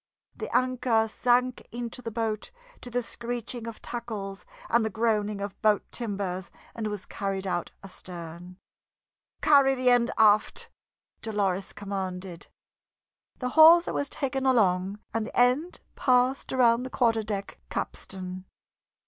[0.35, 2.49] The anchor sank into the boat
[2.81, 7.69] to the screeching of tackles and the groaning of boat timbers, and was carried out
[7.83, 8.57] astern.
[9.43, 10.71] "Carry the end aft!"
[11.21, 12.47] Dolores commanded;
[13.37, 18.45] the hawser was taken along and the end passed around the quarter deck capstan.